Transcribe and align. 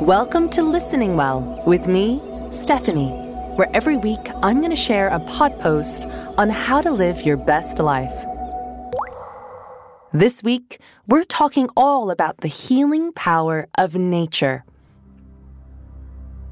Welcome 0.00 0.50
to 0.50 0.62
Listening 0.64 1.16
Well 1.16 1.62
with 1.66 1.86
me, 1.86 2.20
Stephanie, 2.50 3.10
where 3.54 3.68
every 3.72 3.96
week 3.96 4.18
I'm 4.42 4.58
going 4.58 4.70
to 4.70 4.76
share 4.76 5.06
a 5.06 5.20
pod 5.20 5.58
post 5.60 6.02
on 6.36 6.50
how 6.50 6.82
to 6.82 6.90
live 6.90 7.22
your 7.22 7.36
best 7.36 7.78
life. 7.78 8.12
This 10.12 10.42
week, 10.42 10.80
we're 11.06 11.24
talking 11.24 11.68
all 11.76 12.10
about 12.10 12.38
the 12.38 12.48
healing 12.48 13.12
power 13.12 13.68
of 13.78 13.94
nature. 13.94 14.64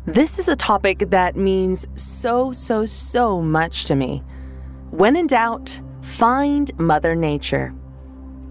This 0.07 0.39
is 0.39 0.47
a 0.47 0.57
topic 0.57 1.11
that 1.11 1.35
means 1.35 1.87
so, 1.95 2.53
so, 2.53 2.87
so 2.87 3.43
much 3.43 3.87
to 3.87 3.97
me. 3.97 4.23
When 4.93 5.17
in 5.17 5.27
doubt, 5.27 5.81
find 6.03 6.73
Mother 6.79 7.17
Nature. 7.17 7.75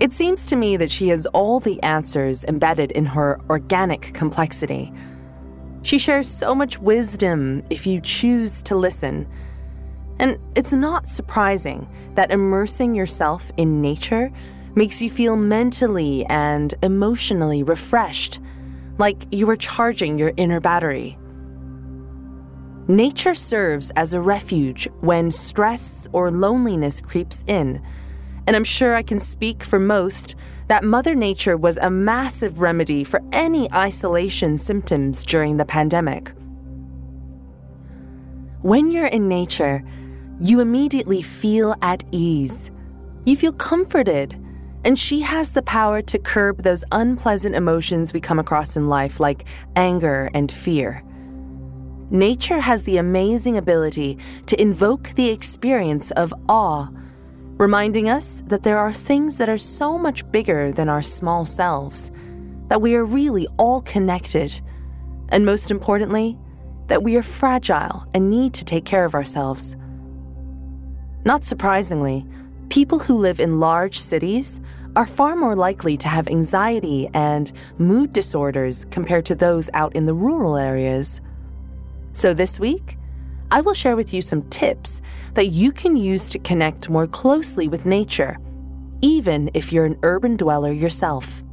It 0.02 0.12
seems 0.12 0.48
to 0.48 0.56
me 0.56 0.78
that 0.78 0.90
she 0.90 1.10
has 1.10 1.28
all 1.28 1.60
the 1.60 1.80
answers 1.84 2.44
embedded 2.46 2.90
in 2.94 3.06
her 3.06 3.40
organic 3.52 4.16
complexity. 4.16 4.92
She 5.84 6.00
shares 6.00 6.28
so 6.28 6.56
much 6.56 6.80
wisdom 6.80 7.62
if 7.70 7.86
you 7.86 8.02
choose 8.02 8.64
to 8.64 8.76
listen. 8.76 9.28
And 10.18 10.40
it's 10.56 10.74
not 10.74 11.08
surprising 11.08 11.88
that 12.16 12.32
immersing 12.32 12.96
yourself 12.96 13.52
in 13.58 13.80
nature 13.80 14.32
makes 14.74 15.04
you 15.04 15.10
feel 15.12 15.36
mentally 15.36 16.26
and 16.26 16.74
emotionally 16.82 17.62
refreshed, 17.62 18.40
like 18.98 19.28
you 19.32 19.48
are 19.52 19.56
charging 19.56 20.18
your 20.18 20.34
inner 20.36 20.60
battery. 20.60 21.16
Nature 22.88 23.36
serves 23.36 23.92
as 23.92 24.16
a 24.16 24.20
refuge 24.20 24.88
when 25.02 25.30
stress 25.30 26.08
or 26.12 26.32
loneliness 26.32 27.02
creeps 27.02 27.44
in 27.46 27.80
and 28.48 28.56
I'm 28.56 28.64
sure 28.64 28.96
I 28.96 29.04
can 29.04 29.20
speak 29.20 29.64
for 29.64 29.80
most 29.80 30.36
that 30.68 30.84
Mother 30.84 31.16
Nature 31.16 31.58
was 31.58 31.78
a 31.78 31.90
massive 31.90 32.62
remedy 32.62 33.04
for 33.04 33.22
any 33.32 33.72
isolation 33.74 34.58
symptoms 34.58 35.24
during 35.24 35.58
the 35.58 35.66
pandemic. 35.66 36.32
When 38.62 38.90
you're 38.90 39.08
in 39.08 39.28
nature, 39.28 39.84
you 40.40 40.60
immediately 40.60 41.22
feel 41.22 41.76
at 41.82 42.04
ease. 42.12 42.72
You 43.26 43.36
feel 43.36 43.54
comforted, 43.54 44.34
and 44.86 44.98
she 44.98 45.22
has 45.22 45.52
the 45.52 45.62
power 45.64 46.02
to 46.04 46.18
curb 46.18 46.64
those 46.64 46.84
unpleasant 46.92 47.56
emotions 47.56 48.14
we 48.14 48.22
come 48.22 48.40
across 48.40 48.78
in 48.78 48.88
life, 48.88 49.20
like 49.20 49.46
anger 49.76 50.30
and 50.34 50.52
fear. 50.52 51.04
Nature 52.10 52.60
has 52.60 52.84
the 52.84 52.98
amazing 52.98 53.58
ability 53.58 54.18
to 54.46 54.60
invoke 54.62 55.10
the 55.16 55.30
experience 55.30 56.12
of 56.12 56.34
awe 56.50 56.88
reminding 57.62 58.10
us 58.10 58.42
that 58.48 58.64
there 58.64 58.80
are 58.80 58.92
things 58.92 59.38
that 59.38 59.48
are 59.48 59.56
so 59.56 59.96
much 59.96 60.30
bigger 60.32 60.72
than 60.72 60.90
our 60.90 61.04
small 61.04 61.46
selves, 61.46 62.10
that 62.70 62.82
we 62.82 62.96
are 62.96 63.06
really 63.06 63.48
all 63.58 63.82
connected, 63.82 64.60
and 65.30 65.46
most 65.46 65.70
importantly, 65.70 66.36
that 66.88 67.04
we 67.04 67.16
are 67.18 67.22
fragile 67.22 68.04
and 68.16 68.32
need 68.32 68.52
to 68.52 68.66
take 68.66 68.84
care 68.84 69.06
of 69.06 69.14
ourselves. 69.14 69.76
Not 71.24 71.46
surprisingly, 71.46 72.26
people 72.70 72.98
who 72.98 73.20
live 73.20 73.40
in 73.40 73.60
large 73.60 74.00
cities 74.00 74.60
are 74.96 75.06
far 75.06 75.36
more 75.36 75.56
likely 75.56 75.96
to 75.98 76.08
have 76.08 76.28
anxiety 76.30 77.12
and 77.14 77.52
mood 77.78 78.12
disorders 78.12 78.86
compared 78.86 79.28
to 79.28 79.36
those 79.36 79.70
out 79.76 79.96
in 79.96 80.08
the 80.08 80.16
rural 80.16 80.58
areas. 80.58 81.22
So 82.14 82.34
this 82.34 82.60
week, 82.60 82.98
I 83.52 83.60
will 83.60 83.74
share 83.74 83.98
with 83.98 84.14
you 84.14 84.22
some 84.22 84.44
tips 84.50 85.02
that 85.34 85.48
you 85.48 85.74
can 85.74 85.98
use 85.98 86.30
to 86.30 86.40
connect 86.40 86.90
more 86.90 87.06
closely 87.06 87.68
with 87.68 87.86
nature, 87.86 88.38
even 89.02 89.52
if 89.54 89.74
you're 89.74 89.86
an 89.86 90.00
urban 90.04 90.38
dweller 90.38 90.72
yourself. 90.72 91.44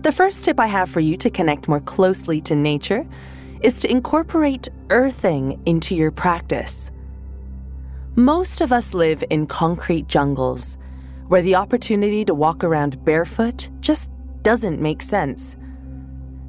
The 0.00 0.10
first 0.10 0.44
tip 0.44 0.58
I 0.58 0.66
have 0.66 0.90
for 0.90 0.98
you 0.98 1.16
to 1.18 1.30
connect 1.30 1.68
more 1.68 1.80
closely 1.80 2.40
to 2.42 2.56
nature 2.56 3.06
is 3.62 3.80
to 3.80 3.90
incorporate 3.90 4.68
earthing 4.90 5.62
into 5.66 5.94
your 5.94 6.10
practice. 6.10 6.90
Most 8.16 8.60
of 8.60 8.72
us 8.72 8.92
live 8.92 9.22
in 9.30 9.46
concrete 9.46 10.08
jungles 10.08 10.76
where 11.28 11.42
the 11.42 11.54
opportunity 11.54 12.24
to 12.24 12.34
walk 12.34 12.64
around 12.64 13.02
barefoot 13.04 13.70
just 13.80 14.10
doesn't 14.42 14.80
make 14.80 15.00
sense. 15.00 15.56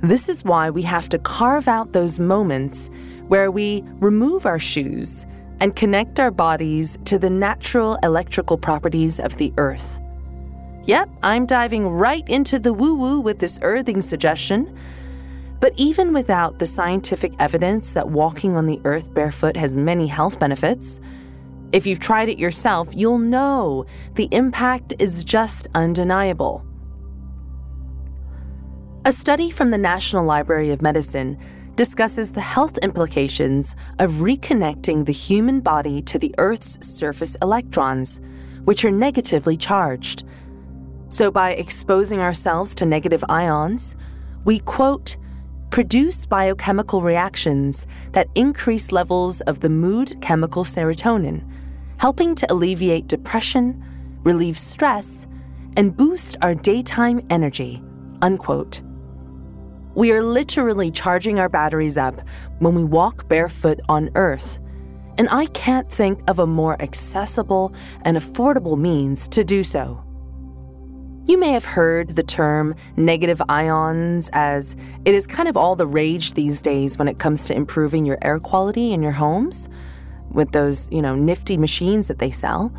This 0.06 0.30
is 0.30 0.44
why 0.44 0.70
we 0.70 0.84
have 0.84 1.10
to 1.10 1.18
carve 1.18 1.68
out 1.68 1.94
those 1.94 2.20
moments 2.20 2.92
where 3.28 3.50
we 3.50 3.84
remove 4.00 4.46
our 4.46 4.60
shoes 4.60 5.26
and 5.60 5.76
connect 5.76 6.20
our 6.20 6.30
bodies 6.30 7.00
to 7.06 7.18
the 7.18 7.32
natural 7.32 7.98
electrical 8.04 8.56
properties 8.56 9.20
of 9.20 9.38
the 9.38 9.52
earth. 9.58 10.00
Yep, 10.84 11.10
I'm 11.24 11.48
diving 11.48 11.88
right 11.88 12.28
into 12.30 12.60
the 12.60 12.72
woo 12.72 12.94
woo 12.94 13.20
with 13.20 13.40
this 13.40 13.58
earthing 13.64 14.00
suggestion. 14.00 14.78
But 15.60 15.74
even 15.76 16.14
without 16.14 16.60
the 16.60 16.68
scientific 16.68 17.34
evidence 17.40 17.94
that 17.94 18.10
walking 18.10 18.56
on 18.56 18.68
the 18.68 18.80
earth 18.86 19.12
barefoot 19.12 19.58
has 19.58 19.76
many 19.76 20.06
health 20.06 20.40
benefits, 20.40 21.00
if 21.72 21.88
you've 21.88 22.00
tried 22.00 22.30
it 22.30 22.38
yourself, 22.38 22.90
you'll 22.94 23.18
know 23.18 23.86
the 24.14 24.30
impact 24.32 24.94
is 25.00 25.24
just 25.24 25.68
undeniable. 25.74 26.64
A 29.08 29.14
study 29.14 29.52
from 29.52 29.70
the 29.70 29.78
National 29.78 30.26
Library 30.26 30.72
of 30.72 30.82
Medicine 30.82 31.38
discusses 31.76 32.32
the 32.32 32.42
health 32.42 32.80
implications 32.80 33.76
of 34.00 34.14
reconnecting 34.14 35.06
the 35.06 35.14
human 35.14 35.60
body 35.60 36.02
to 36.02 36.18
the 36.18 36.34
Earth's 36.40 36.80
surface 36.84 37.38
electrons, 37.44 38.20
which 38.64 38.84
are 38.84 38.90
negatively 38.90 39.58
charged. 39.58 40.24
So, 41.10 41.30
by 41.30 41.52
exposing 41.52 42.20
ourselves 42.20 42.74
to 42.76 42.88
negative 42.88 43.24
ions, 43.30 43.96
we, 44.44 44.58
quote, 44.58 45.18
produce 45.70 46.26
biochemical 46.26 47.04
reactions 47.04 47.86
that 48.14 48.28
increase 48.34 48.92
levels 48.92 49.40
of 49.42 49.60
the 49.60 49.70
mood 49.70 50.20
chemical 50.20 50.64
serotonin, 50.64 51.48
helping 51.98 52.34
to 52.34 52.52
alleviate 52.52 53.06
depression, 53.06 53.84
relieve 54.24 54.58
stress, 54.58 55.28
and 55.78 55.96
boost 55.96 56.38
our 56.42 56.56
daytime 56.56 57.24
energy, 57.30 57.84
unquote. 58.24 58.82
We 59.96 60.12
are 60.12 60.22
literally 60.22 60.92
charging 60.92 61.40
our 61.40 61.48
batteries 61.48 61.98
up 61.98 62.22
when 62.60 62.76
we 62.76 62.84
walk 62.84 63.30
barefoot 63.30 63.80
on 63.88 64.10
Earth. 64.16 64.60
And 65.18 65.30
I 65.30 65.46
can't 65.48 65.90
think 65.90 66.20
of 66.28 66.40
a 66.40 66.46
more 66.46 66.82
accessible 66.82 67.74
and 68.02 68.18
affordable 68.18 68.78
means 68.78 69.30
to 69.30 69.46
do 69.46 69.64
so. 69.64 70.04
You 71.28 71.40
may 71.40 71.54
have 71.54 71.64
heard 71.64 72.10
the 72.10 72.24
term 72.24 72.76
negative 72.98 73.42
ions 73.48 74.30
as 74.34 74.76
it 75.06 75.16
is 75.16 75.26
kind 75.26 75.48
of 75.48 75.56
all 75.56 75.78
the 75.78 75.88
rage 75.88 76.34
these 76.34 76.62
days 76.62 76.98
when 76.98 77.08
it 77.08 77.18
comes 77.18 77.46
to 77.46 77.56
improving 77.56 78.06
your 78.06 78.18
air 78.22 78.38
quality 78.38 78.92
in 78.92 79.02
your 79.02 79.14
homes 79.14 79.70
with 80.30 80.52
those, 80.52 80.90
you 80.92 81.02
know, 81.02 81.16
nifty 81.16 81.56
machines 81.56 82.10
that 82.10 82.20
they 82.20 82.30
sell. 82.30 82.72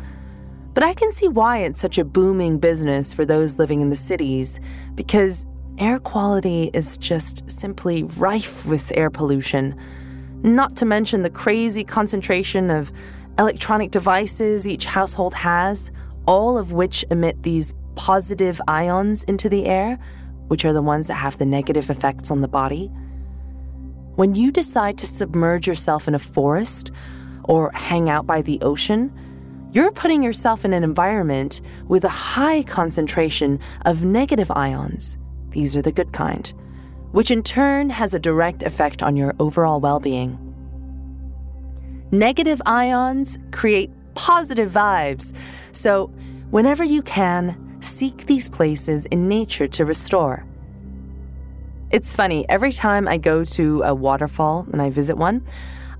But 0.75 0.83
I 0.83 0.93
can 0.93 1.11
see 1.11 1.27
why 1.27 1.57
it's 1.57 1.81
such 1.81 1.97
a 1.97 2.05
booming 2.05 2.59
business 2.59 3.11
for 3.11 3.25
those 3.25 3.57
living 3.57 3.81
in 3.81 3.89
the 3.89 3.95
cities 3.95 4.59
because 4.93 5.47
air 5.77 5.99
quality 5.99 6.69
is 6.73 6.97
just 6.97 7.49
simply 7.49 8.03
rife 8.03 8.65
with 8.65 8.91
air 8.95 9.09
pollution. 9.09 9.75
Not 10.43 10.75
to 10.77 10.85
mention 10.85 11.23
the 11.23 11.29
crazy 11.29 11.83
concentration 11.83 12.69
of 12.69 12.91
electronic 13.37 13.91
devices 13.91 14.67
each 14.67 14.85
household 14.85 15.33
has, 15.33 15.91
all 16.25 16.57
of 16.57 16.71
which 16.71 17.05
emit 17.11 17.43
these 17.43 17.73
positive 17.95 18.59
ions 18.67 19.23
into 19.23 19.49
the 19.49 19.65
air, 19.65 19.99
which 20.47 20.65
are 20.65 20.73
the 20.73 20.81
ones 20.81 21.07
that 21.07 21.15
have 21.15 21.37
the 21.37 21.45
negative 21.45 21.89
effects 21.89 22.31
on 22.31 22.41
the 22.41 22.47
body. 22.47 22.87
When 24.15 24.33
you 24.35 24.51
decide 24.51 24.97
to 24.99 25.07
submerge 25.07 25.67
yourself 25.67 26.07
in 26.07 26.15
a 26.15 26.19
forest 26.19 26.91
or 27.43 27.71
hang 27.71 28.09
out 28.09 28.25
by 28.25 28.41
the 28.41 28.59
ocean, 28.61 29.11
you're 29.71 29.91
putting 29.91 30.23
yourself 30.23 30.65
in 30.65 30.73
an 30.73 30.83
environment 30.83 31.61
with 31.87 32.03
a 32.03 32.09
high 32.09 32.63
concentration 32.63 33.59
of 33.85 34.03
negative 34.03 34.49
ions. 34.51 35.17
These 35.57 35.75
are 35.75 35.81
the 35.81 35.91
good 35.91 36.13
kind, 36.13 36.53
which 37.13 37.31
in 37.31 37.41
turn 37.41 37.89
has 37.89 38.13
a 38.13 38.19
direct 38.19 38.61
effect 38.61 39.01
on 39.01 39.15
your 39.15 39.33
overall 39.39 39.79
well 39.79 39.99
being. 39.99 40.37
Negative 42.11 42.61
ions 42.67 43.39
create 43.51 43.89
positive 44.13 44.71
vibes, 44.71 45.35
so 45.71 46.11
whenever 46.51 46.83
you 46.83 47.01
can, 47.01 47.79
seek 47.79 48.27
these 48.27 48.47
places 48.49 49.07
in 49.07 49.27
nature 49.27 49.67
to 49.69 49.83
restore. 49.83 50.45
It's 51.89 52.15
funny, 52.15 52.47
every 52.49 52.71
time 52.71 53.07
I 53.07 53.17
go 53.17 53.43
to 53.43 53.81
a 53.81 53.95
waterfall 53.95 54.67
and 54.71 54.79
I 54.79 54.91
visit 54.91 55.17
one, 55.17 55.43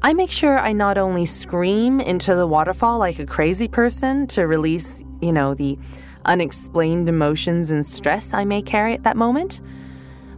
I 0.04 0.14
make 0.14 0.30
sure 0.30 0.60
I 0.60 0.72
not 0.74 1.00
only 1.00 1.26
scream 1.26 2.00
into 2.00 2.36
the 2.36 2.46
waterfall 2.46 3.00
like 3.00 3.18
a 3.18 3.26
crazy 3.26 3.68
person 3.68 4.28
to 4.28 4.46
release, 4.46 5.04
you 5.20 5.34
know, 5.34 5.56
the 5.56 5.80
unexplained 6.26 7.10
emotions 7.10 7.72
and 7.72 7.86
stress 7.86 8.34
I 8.34 8.46
may 8.46 8.62
carry 8.62 8.94
at 8.94 9.04
that 9.04 9.18
moment. 9.18 9.62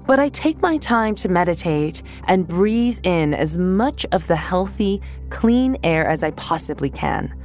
But 0.05 0.19
I 0.19 0.29
take 0.29 0.61
my 0.61 0.77
time 0.77 1.13
to 1.15 1.29
meditate 1.29 2.01
and 2.27 2.47
breathe 2.47 2.99
in 3.03 3.33
as 3.33 3.57
much 3.57 4.05
of 4.11 4.25
the 4.25 4.35
healthy, 4.35 5.01
clean 5.29 5.77
air 5.83 6.07
as 6.07 6.23
I 6.23 6.31
possibly 6.31 6.89
can. 6.89 7.35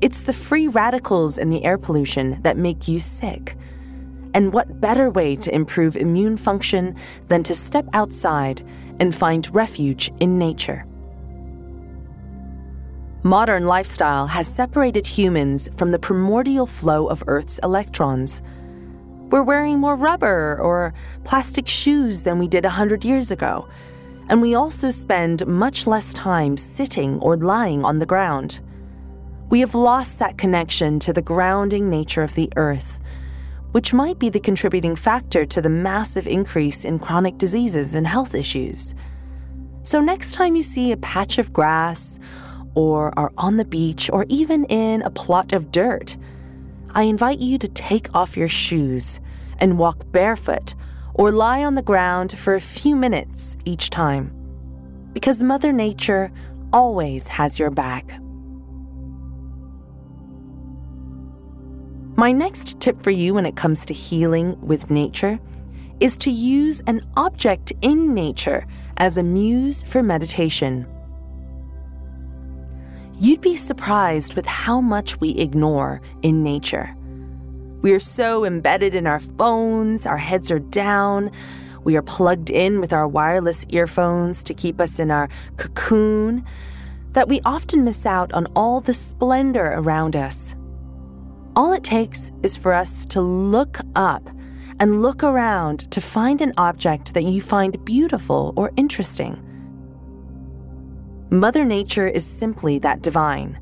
It's 0.00 0.22
the 0.22 0.32
free 0.32 0.66
radicals 0.66 1.38
in 1.38 1.50
the 1.50 1.64
air 1.64 1.78
pollution 1.78 2.42
that 2.42 2.56
make 2.56 2.88
you 2.88 2.98
sick. 2.98 3.56
And 4.34 4.52
what 4.52 4.80
better 4.80 5.10
way 5.10 5.36
to 5.36 5.54
improve 5.54 5.96
immune 5.96 6.36
function 6.36 6.96
than 7.28 7.42
to 7.44 7.54
step 7.54 7.86
outside 7.92 8.62
and 8.98 9.14
find 9.14 9.52
refuge 9.54 10.10
in 10.18 10.38
nature? 10.38 10.87
Modern 13.24 13.66
lifestyle 13.66 14.28
has 14.28 14.46
separated 14.46 15.04
humans 15.04 15.68
from 15.76 15.90
the 15.90 15.98
primordial 15.98 16.66
flow 16.66 17.08
of 17.08 17.24
Earth's 17.26 17.58
electrons. 17.64 18.42
We're 19.30 19.42
wearing 19.42 19.80
more 19.80 19.96
rubber 19.96 20.56
or 20.62 20.94
plastic 21.24 21.66
shoes 21.66 22.22
than 22.22 22.38
we 22.38 22.46
did 22.46 22.64
a 22.64 22.70
hundred 22.70 23.04
years 23.04 23.32
ago, 23.32 23.68
and 24.28 24.40
we 24.40 24.54
also 24.54 24.88
spend 24.90 25.44
much 25.48 25.84
less 25.84 26.14
time 26.14 26.56
sitting 26.56 27.18
or 27.18 27.36
lying 27.36 27.84
on 27.84 27.98
the 27.98 28.06
ground. 28.06 28.60
We 29.50 29.60
have 29.60 29.74
lost 29.74 30.20
that 30.20 30.38
connection 30.38 31.00
to 31.00 31.12
the 31.12 31.20
grounding 31.20 31.90
nature 31.90 32.22
of 32.22 32.36
the 32.36 32.52
earth, 32.54 33.00
which 33.72 33.92
might 33.92 34.20
be 34.20 34.28
the 34.28 34.38
contributing 34.38 34.94
factor 34.94 35.44
to 35.44 35.60
the 35.60 35.68
massive 35.68 36.28
increase 36.28 36.84
in 36.84 37.00
chronic 37.00 37.36
diseases 37.36 37.96
and 37.96 38.06
health 38.06 38.36
issues. 38.36 38.94
So, 39.82 40.00
next 40.00 40.34
time 40.34 40.54
you 40.54 40.62
see 40.62 40.92
a 40.92 40.96
patch 40.98 41.38
of 41.38 41.52
grass, 41.52 42.20
or 42.74 43.18
are 43.18 43.32
on 43.36 43.56
the 43.56 43.64
beach, 43.64 44.10
or 44.12 44.26
even 44.28 44.64
in 44.66 45.02
a 45.02 45.10
plot 45.10 45.52
of 45.52 45.70
dirt, 45.72 46.16
I 46.90 47.02
invite 47.02 47.38
you 47.38 47.58
to 47.58 47.68
take 47.68 48.14
off 48.14 48.36
your 48.36 48.48
shoes 48.48 49.20
and 49.58 49.78
walk 49.78 50.10
barefoot 50.12 50.74
or 51.14 51.32
lie 51.32 51.64
on 51.64 51.74
the 51.74 51.82
ground 51.82 52.38
for 52.38 52.54
a 52.54 52.60
few 52.60 52.96
minutes 52.96 53.56
each 53.64 53.90
time. 53.90 54.32
Because 55.12 55.42
Mother 55.42 55.72
Nature 55.72 56.30
always 56.72 57.26
has 57.28 57.58
your 57.58 57.70
back. 57.70 58.20
My 62.16 62.32
next 62.32 62.80
tip 62.80 63.02
for 63.02 63.10
you 63.10 63.34
when 63.34 63.46
it 63.46 63.56
comes 63.56 63.84
to 63.86 63.94
healing 63.94 64.60
with 64.60 64.90
nature 64.90 65.38
is 66.00 66.16
to 66.18 66.30
use 66.30 66.80
an 66.86 67.00
object 67.16 67.72
in 67.80 68.14
nature 68.14 68.66
as 68.96 69.16
a 69.16 69.22
muse 69.22 69.82
for 69.84 70.02
meditation. 70.02 70.86
You'd 73.20 73.40
be 73.40 73.56
surprised 73.56 74.34
with 74.34 74.46
how 74.46 74.80
much 74.80 75.20
we 75.20 75.30
ignore 75.30 76.00
in 76.22 76.44
nature. 76.44 76.94
We 77.82 77.92
are 77.92 77.98
so 77.98 78.44
embedded 78.44 78.94
in 78.94 79.08
our 79.08 79.18
phones, 79.18 80.06
our 80.06 80.16
heads 80.16 80.52
are 80.52 80.60
down, 80.60 81.32
we 81.82 81.96
are 81.96 82.02
plugged 82.02 82.48
in 82.48 82.80
with 82.80 82.92
our 82.92 83.08
wireless 83.08 83.66
earphones 83.70 84.44
to 84.44 84.54
keep 84.54 84.80
us 84.80 85.00
in 85.00 85.10
our 85.10 85.28
cocoon, 85.56 86.44
that 87.10 87.28
we 87.28 87.40
often 87.44 87.82
miss 87.82 88.06
out 88.06 88.32
on 88.34 88.46
all 88.54 88.80
the 88.80 88.94
splendor 88.94 89.66
around 89.66 90.14
us. 90.14 90.54
All 91.56 91.72
it 91.72 91.82
takes 91.82 92.30
is 92.44 92.56
for 92.56 92.72
us 92.72 93.04
to 93.06 93.20
look 93.20 93.78
up 93.96 94.30
and 94.78 95.02
look 95.02 95.24
around 95.24 95.90
to 95.90 96.00
find 96.00 96.40
an 96.40 96.52
object 96.56 97.14
that 97.14 97.24
you 97.24 97.42
find 97.42 97.84
beautiful 97.84 98.52
or 98.56 98.70
interesting. 98.76 99.42
Mother 101.30 101.62
Nature 101.62 102.08
is 102.08 102.24
simply 102.24 102.78
that 102.78 103.02
divine. 103.02 103.58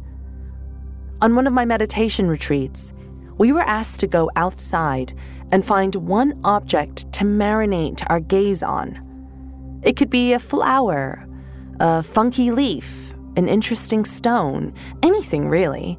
On 1.21 1.35
one 1.35 1.49
of 1.49 1.53
my 1.53 1.65
meditation 1.65 2.29
retreats, 2.29 2.93
we 3.39 3.51
were 3.51 3.63
asked 3.63 3.99
to 4.01 4.07
go 4.07 4.31
outside 4.37 5.19
and 5.51 5.67
find 5.67 5.97
one 5.97 6.41
object 6.45 7.11
to 7.15 7.25
marinate 7.25 8.05
our 8.09 8.21
gaze 8.21 8.63
on. 8.63 9.81
It 9.83 9.97
could 9.97 10.11
be 10.11 10.33
a 10.33 10.39
flower, 10.39 11.27
a 11.81 12.05
funky 12.05 12.53
leaf, 12.53 13.13
an 13.37 13.49
interesting 13.49 14.05
stone, 14.05 14.73
anything 15.03 15.49
really. 15.49 15.99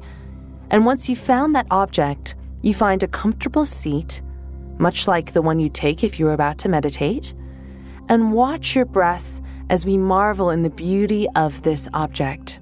And 0.70 0.86
once 0.86 1.06
you've 1.06 1.18
found 1.18 1.54
that 1.54 1.66
object, 1.70 2.34
you 2.62 2.72
find 2.72 3.02
a 3.02 3.08
comfortable 3.08 3.66
seat, 3.66 4.22
much 4.78 5.06
like 5.06 5.34
the 5.34 5.42
one 5.42 5.60
you 5.60 5.68
take 5.68 6.02
if 6.02 6.18
you're 6.18 6.32
about 6.32 6.56
to 6.58 6.70
meditate, 6.70 7.34
and 8.08 8.32
watch 8.32 8.74
your 8.74 8.86
breath 8.86 9.42
as 9.70 9.84
we 9.84 9.96
marvel 9.96 10.50
in 10.50 10.62
the 10.62 10.70
beauty 10.70 11.26
of 11.34 11.62
this 11.62 11.88
object. 11.94 12.60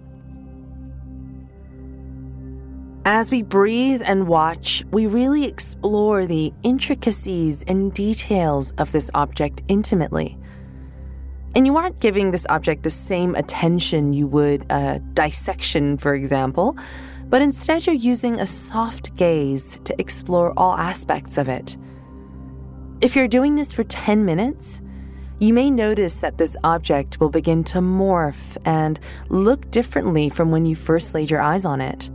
As 3.05 3.31
we 3.31 3.43
breathe 3.43 4.03
and 4.05 4.27
watch, 4.27 4.83
we 4.91 5.07
really 5.07 5.45
explore 5.45 6.27
the 6.27 6.53
intricacies 6.65 7.63
and 7.69 7.93
details 7.93 8.73
of 8.79 8.91
this 8.91 9.11
object 9.15 9.63
intimately. 9.69 10.37
And 11.55 11.67
you 11.67 11.77
aren't 11.77 12.01
giving 12.01 12.33
this 12.33 12.47
object 12.51 12.83
the 12.83 12.91
same 12.91 13.37
attention 13.37 14.13
you 14.13 14.27
would 14.27 14.67
a 14.71 14.99
dissection, 15.15 15.97
for 15.99 16.15
example, 16.15 16.77
but 17.29 17.43
instead 17.43 17.87
you're 17.87 17.95
using 17.95 18.41
a 18.41 18.47
soft 18.47 19.15
gaze 19.15 19.79
to 19.85 19.99
explore 20.01 20.53
all 20.57 20.77
aspects 20.77 21.39
of 21.39 21.49
it. 21.49 21.77
If 23.01 23.15
you're 23.15 23.29
doing 23.29 23.55
this 23.55 23.73
for 23.73 23.85
10 23.85 24.25
minutes, 24.25 24.83
you 25.39 25.53
may 25.53 25.71
notice 25.71 26.21
that 26.21 26.39
this 26.39 26.57
object 26.65 27.21
will 27.21 27.29
begin 27.29 27.63
to 27.65 27.79
morph 27.79 28.57
and 28.65 28.99
look 29.29 29.71
differently 29.71 30.31
from 30.31 30.51
when 30.51 30.65
you 30.65 30.75
first 30.75 31.15
laid 31.15 31.31
your 31.31 31.43
eyes 31.43 31.67
on 31.67 31.81
it. 31.81 32.11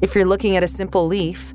If 0.00 0.14
you're 0.14 0.24
looking 0.24 0.56
at 0.56 0.62
a 0.62 0.68
simple 0.68 1.06
leaf, 1.06 1.52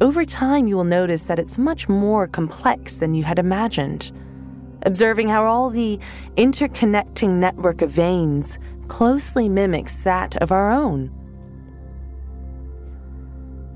over 0.00 0.24
time 0.24 0.66
you 0.66 0.76
will 0.76 0.84
notice 0.84 1.24
that 1.24 1.38
it's 1.38 1.56
much 1.56 1.88
more 1.88 2.26
complex 2.26 2.98
than 2.98 3.14
you 3.14 3.24
had 3.24 3.38
imagined. 3.38 4.12
Observing 4.84 5.28
how 5.28 5.44
all 5.44 5.70
the 5.70 5.98
interconnecting 6.36 7.30
network 7.30 7.80
of 7.80 7.90
veins 7.90 8.58
closely 8.88 9.48
mimics 9.48 10.02
that 10.02 10.36
of 10.42 10.52
our 10.52 10.70
own. 10.70 11.10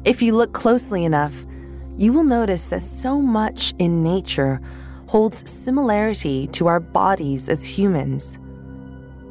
If 0.05 0.21
you 0.21 0.37
look 0.37 0.53
closely 0.53 1.05
enough, 1.05 1.47
you 1.97 2.13
will 2.13 2.25
notice 2.25 2.69
that 2.69 2.83
so 2.83 3.23
much 3.23 3.73
in 3.79 4.03
nature 4.03 4.61
holds 5.09 5.49
similarity 5.51 6.47
to 6.49 6.67
our 6.67 6.81
bodies 6.81 7.49
as 7.49 7.65
humans. 7.65 8.39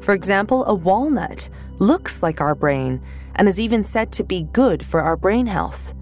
For 0.00 0.12
example, 0.12 0.64
a 0.66 0.74
walnut 0.74 1.48
looks 1.78 2.22
like 2.22 2.40
our 2.40 2.54
brain 2.54 3.00
and 3.36 3.48
is 3.48 3.60
even 3.60 3.84
said 3.84 4.10
to 4.12 4.24
be 4.24 4.42
good 4.52 4.84
for 4.84 5.00
our 5.00 5.16
brain 5.16 5.46
health. 5.46 5.94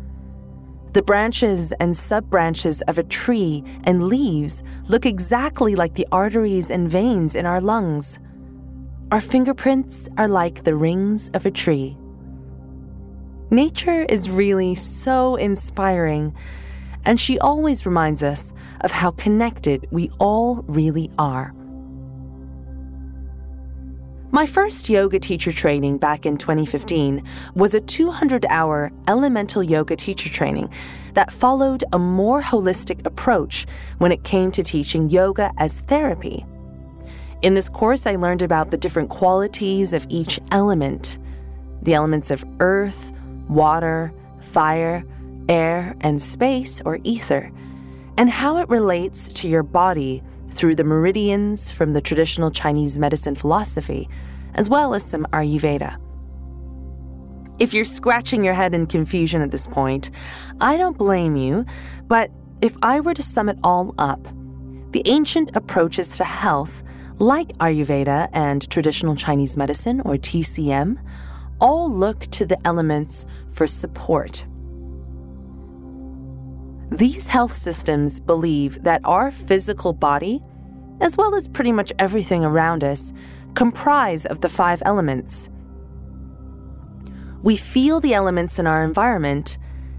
The 0.93 1.03
branches 1.03 1.73
and 1.73 1.95
sub-branches 1.95 2.81
of 2.83 2.97
a 2.99 3.03
tree 3.03 3.63
and 3.85 4.09
leaves 4.09 4.63
look 4.89 5.05
exactly 5.05 5.77
like 5.77 5.95
the 5.95 6.09
arteries 6.11 6.71
and 6.71 6.91
veins 6.91 7.35
in 7.35 7.45
our 7.45 7.61
lungs. 7.61 8.19
Our 9.13 9.21
fingerprints 9.21 10.09
are 10.17 10.29
like 10.29 10.65
the 10.65 10.75
rings 10.75 11.29
of 11.35 11.45
a 11.45 11.51
tree. 11.51 11.99
Nature 13.51 14.07
is 14.09 14.31
really 14.31 14.75
so 14.75 15.37
inspiring 15.37 16.35
and 17.07 17.19
she 17.19 17.39
always 17.39 17.87
reminds 17.87 18.23
us 18.23 18.53
of 18.83 18.91
how 18.91 19.13
connected 19.13 19.87
we 19.91 20.11
all 20.19 20.63
really 20.67 21.11
are. 21.19 21.55
My 24.33 24.45
first 24.45 24.91
yoga 24.91 25.19
teacher 25.19 25.53
training 25.53 25.97
back 25.97 26.27
in 26.27 26.37
2015 26.37 27.23
was 27.55 27.73
a 27.73 27.81
200 27.81 28.45
hour 28.51 28.93
elemental 29.09 29.63
yoga 29.63 29.97
teacher 29.97 30.29
training 30.29 30.69
that 31.15 31.33
followed 31.33 31.85
a 31.93 31.99
more 31.99 32.43
holistic 32.43 33.07
approach 33.07 33.67
when 33.97 34.13
it 34.13 34.25
came 34.25 34.51
to 34.51 34.63
teaching 34.63 35.09
yoga 35.09 35.53
as 35.57 35.81
therapy. 35.83 36.45
In 37.41 37.55
this 37.55 37.69
course, 37.69 38.07
I 38.07 38.17
learned 38.17 38.43
about 38.43 38.71
the 38.71 38.77
different 38.77 39.09
qualities 39.09 39.93
of 39.95 40.07
each 40.11 40.39
element 40.51 41.19
the 41.83 41.95
elements 41.95 42.33
of 42.33 42.45
earth, 42.59 43.13
water, 43.49 44.13
fire, 44.41 45.05
air, 45.49 45.97
and 46.01 46.23
space 46.23 46.81
or 46.85 46.99
ether, 47.05 47.51
and 48.17 48.31
how 48.31 48.59
it 48.59 48.69
relates 48.69 49.29
to 49.29 49.49
your 49.49 49.63
body 49.63 50.23
through 50.51 50.75
the 50.75 50.85
meridians 50.85 51.71
from 51.71 51.93
the 51.93 52.01
traditional 52.01 52.51
Chinese 52.51 52.99
medicine 52.99 53.35
philosophy, 53.35 54.09
as 54.55 54.69
well 54.69 54.95
as 54.95 55.05
some 55.05 55.27
Ayurveda. 55.33 56.01
If 57.59 57.73
you're 57.73 57.85
scratching 57.85 58.45
your 58.45 58.55
head 58.55 58.75
in 58.75 58.87
confusion 58.87 59.43
at 59.43 59.51
this 59.51 59.67
point, 59.67 60.11
I 60.61 60.77
don't 60.77 60.97
blame 60.97 61.37
you, 61.37 61.65
but 62.07 62.31
if 62.61 62.77
I 62.83 63.01
were 63.01 63.15
to 63.15 63.23
sum 63.23 63.49
it 63.49 63.59
all 63.63 63.95
up, 63.99 64.27
the 64.93 65.03
ancient 65.07 65.55
approaches 65.55 66.17
to 66.17 66.25
health, 66.25 66.83
like 67.19 67.49
Ayurveda 67.59 68.29
and 68.33 68.69
traditional 68.71 69.17
Chinese 69.17 69.57
medicine 69.57 70.01
or 70.03 70.15
TCM, 70.15 70.99
all 71.61 71.91
look 71.91 72.21
to 72.33 72.45
the 72.45 72.59
elements 72.67 73.25
for 73.53 73.67
support 73.67 74.47
these 76.91 77.27
health 77.27 77.55
systems 77.55 78.21
believe 78.21 78.83
that 78.85 79.01
our 79.05 79.31
physical 79.31 79.93
body, 79.93 80.41
as 81.01 81.17
well 81.17 81.35
as 81.35 81.49
pretty 81.49 81.73
much 81.73 81.93
everything 81.99 82.45
around 82.45 82.85
us, 82.85 83.13
comprise 83.55 84.25
of 84.27 84.41
the 84.41 84.49
five 84.49 84.83
elements. 84.85 85.49
We 87.43 87.57
feel 87.57 88.01
the 88.01 88.15
elements 88.15 88.59
in 88.59 88.67
our 88.67 88.85
environment, 88.85 89.59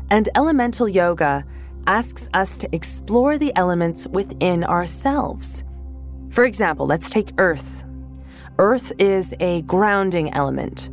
and 0.10 0.30
elemental 0.36 0.88
yoga 0.88 1.46
asks 1.86 2.30
us 2.34 2.58
to 2.58 2.76
explore 2.76 3.38
the 3.38 3.56
elements 3.56 4.08
within 4.08 4.64
ourselves. 4.64 5.64
For 6.30 6.46
example, 6.46 6.86
let's 6.86 7.10
take 7.10 7.32
earth. 7.38 7.86
Earth 8.60 8.92
is 8.98 9.34
a 9.40 9.62
grounding 9.64 10.34
element. 10.34 10.90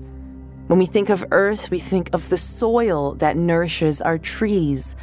When 0.67 0.79
we 0.79 0.87
think 0.87 1.09
of 1.09 1.25
earth, 1.31 1.71
we 1.71 1.79
think 1.79 2.11
of 2.13 2.29
the 2.29 2.37
soil 2.37 3.15
that 3.15 3.37
nourishes 3.37 4.01
our 4.01 4.19
trees, 4.19 4.97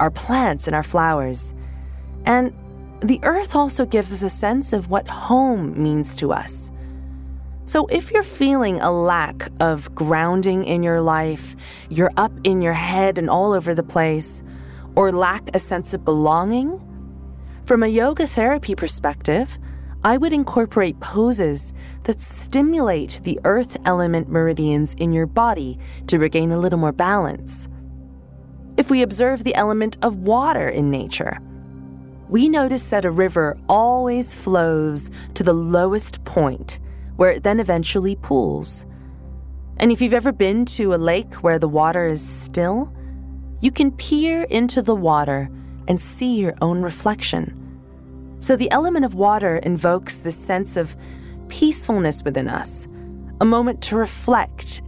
our 0.00 0.10
plants 0.10 0.66
and 0.66 0.74
our 0.74 0.82
flowers. 0.82 1.54
And 2.24 2.52
the 3.00 3.20
earth 3.22 3.54
also 3.54 3.86
gives 3.86 4.12
us 4.12 4.22
a 4.22 4.28
sense 4.28 4.72
of 4.72 4.90
what 4.90 5.08
home 5.08 5.80
means 5.80 6.16
to 6.16 6.32
us. 6.32 6.70
So, 7.64 7.86
if 7.88 8.10
you're 8.10 8.22
feeling 8.22 8.80
a 8.80 8.90
lack 8.90 9.50
of 9.60 9.94
grounding 9.94 10.64
in 10.64 10.82
your 10.82 11.02
life, 11.02 11.54
you're 11.90 12.12
up 12.16 12.32
in 12.42 12.62
your 12.62 12.72
head 12.72 13.18
and 13.18 13.28
all 13.28 13.52
over 13.52 13.74
the 13.74 13.82
place, 13.82 14.42
or 14.96 15.12
lack 15.12 15.54
a 15.54 15.58
sense 15.58 15.92
of 15.92 16.04
belonging, 16.04 16.80
from 17.66 17.82
a 17.82 17.86
yoga 17.86 18.26
therapy 18.26 18.74
perspective, 18.74 19.58
I 20.02 20.16
would 20.16 20.32
incorporate 20.32 20.98
poses 21.00 21.74
that 22.04 22.20
stimulate 22.20 23.20
the 23.24 23.38
earth 23.44 23.76
element 23.84 24.30
meridians 24.30 24.94
in 24.94 25.12
your 25.12 25.26
body 25.26 25.78
to 26.06 26.18
regain 26.18 26.52
a 26.52 26.58
little 26.58 26.78
more 26.78 26.92
balance. 26.92 27.68
If 28.78 28.90
we 28.90 29.02
observe 29.02 29.42
the 29.42 29.56
element 29.56 29.98
of 30.02 30.18
water 30.18 30.68
in 30.68 30.88
nature, 30.88 31.40
we 32.28 32.48
notice 32.48 32.90
that 32.90 33.04
a 33.04 33.10
river 33.10 33.58
always 33.68 34.36
flows 34.36 35.10
to 35.34 35.42
the 35.42 35.52
lowest 35.52 36.24
point, 36.24 36.78
where 37.16 37.32
it 37.32 37.42
then 37.42 37.58
eventually 37.58 38.14
pools. 38.14 38.86
And 39.78 39.90
if 39.90 40.00
you've 40.00 40.14
ever 40.14 40.30
been 40.30 40.64
to 40.76 40.94
a 40.94 40.96
lake 40.96 41.34
where 41.42 41.58
the 41.58 41.66
water 41.66 42.06
is 42.06 42.24
still, 42.24 42.94
you 43.60 43.72
can 43.72 43.90
peer 43.90 44.44
into 44.44 44.80
the 44.80 44.94
water 44.94 45.50
and 45.88 46.00
see 46.00 46.38
your 46.38 46.54
own 46.60 46.80
reflection. 46.80 47.52
So 48.38 48.54
the 48.54 48.70
element 48.70 49.04
of 49.04 49.14
water 49.14 49.56
invokes 49.56 50.18
this 50.18 50.36
sense 50.36 50.76
of 50.76 50.96
peacefulness 51.48 52.22
within 52.22 52.48
us, 52.48 52.86
a 53.40 53.44
moment 53.44 53.82
to 53.82 53.96
reflect 53.96 54.82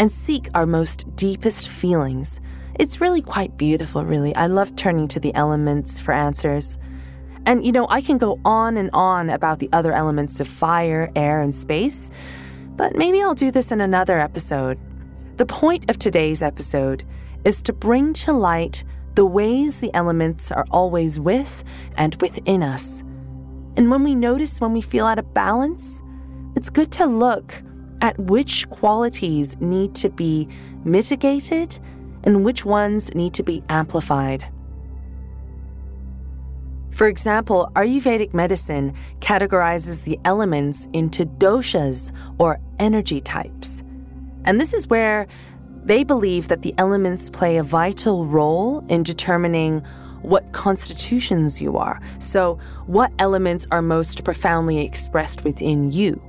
and 0.00 0.10
seek 0.10 0.48
our 0.52 0.66
most 0.66 1.14
deepest 1.14 1.68
feelings. 1.68 2.40
It's 2.78 3.00
really 3.00 3.22
quite 3.22 3.56
beautiful, 3.56 4.04
really. 4.04 4.34
I 4.36 4.46
love 4.48 4.76
turning 4.76 5.08
to 5.08 5.20
the 5.20 5.34
elements 5.34 5.98
for 5.98 6.12
answers. 6.12 6.78
And 7.46 7.64
you 7.64 7.72
know, 7.72 7.86
I 7.88 8.00
can 8.00 8.18
go 8.18 8.38
on 8.44 8.76
and 8.76 8.90
on 8.92 9.30
about 9.30 9.60
the 9.60 9.68
other 9.72 9.92
elements 9.92 10.40
of 10.40 10.48
fire, 10.48 11.10
air, 11.16 11.40
and 11.40 11.54
space, 11.54 12.10
but 12.76 12.96
maybe 12.96 13.22
I'll 13.22 13.34
do 13.34 13.50
this 13.50 13.72
in 13.72 13.80
another 13.80 14.18
episode. 14.18 14.78
The 15.36 15.46
point 15.46 15.88
of 15.88 15.98
today's 15.98 16.42
episode 16.42 17.04
is 17.44 17.62
to 17.62 17.72
bring 17.72 18.12
to 18.14 18.32
light 18.32 18.84
the 19.14 19.24
ways 19.24 19.80
the 19.80 19.94
elements 19.94 20.52
are 20.52 20.66
always 20.70 21.18
with 21.18 21.64
and 21.96 22.20
within 22.20 22.62
us. 22.62 23.02
And 23.76 23.90
when 23.90 24.02
we 24.02 24.14
notice 24.14 24.60
when 24.60 24.72
we 24.72 24.82
feel 24.82 25.06
out 25.06 25.18
of 25.18 25.32
balance, 25.32 26.02
it's 26.56 26.68
good 26.68 26.90
to 26.92 27.06
look 27.06 27.62
at 28.02 28.18
which 28.18 28.68
qualities 28.68 29.58
need 29.60 29.94
to 29.94 30.10
be 30.10 30.48
mitigated 30.84 31.78
and 32.26 32.44
which 32.44 32.64
ones 32.64 33.14
need 33.14 33.32
to 33.34 33.42
be 33.42 33.62
amplified. 33.70 34.44
For 36.90 37.06
example, 37.06 37.70
Ayurvedic 37.74 38.34
medicine 38.34 38.94
categorizes 39.20 40.04
the 40.04 40.18
elements 40.24 40.88
into 40.92 41.26
doshas 41.26 42.10
or 42.38 42.58
energy 42.78 43.20
types. 43.20 43.84
And 44.44 44.60
this 44.60 44.72
is 44.72 44.88
where 44.88 45.26
they 45.84 46.04
believe 46.04 46.48
that 46.48 46.62
the 46.62 46.74
elements 46.78 47.30
play 47.30 47.58
a 47.58 47.62
vital 47.62 48.26
role 48.26 48.84
in 48.88 49.02
determining 49.02 49.80
what 50.22 50.50
constitutions 50.52 51.60
you 51.62 51.76
are. 51.76 52.00
So, 52.18 52.58
what 52.86 53.12
elements 53.18 53.66
are 53.70 53.82
most 53.82 54.24
profoundly 54.24 54.78
expressed 54.78 55.44
within 55.44 55.92
you. 55.92 56.20